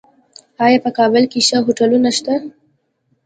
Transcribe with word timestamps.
آیا 0.65 0.79
په 0.85 0.89
کابل 0.97 1.23
کې 1.31 1.39
ښه 1.47 1.57
هوټلونه 1.65 2.09
شته؟ 2.17 2.35